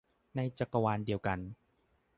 [0.35, 1.39] ในจักรวาลเดียวกัน